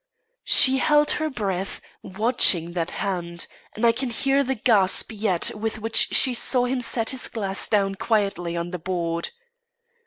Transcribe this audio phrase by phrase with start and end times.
[0.45, 5.77] She held her breath, watching that hand; and I can hear the gasp yet with
[5.77, 9.29] which she saw him set his glass down quietly on the board.